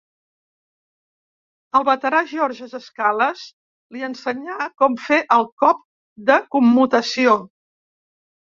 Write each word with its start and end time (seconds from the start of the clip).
El 1.79 1.85
veterà 1.89 2.21
George 2.31 2.79
Scales 2.87 3.43
li 3.97 4.03
ensenyà 4.09 4.67
com 4.83 4.97
fer 5.09 5.21
el 5.39 5.47
cop 5.65 5.87
de 6.31 6.43
commutació. 6.57 7.41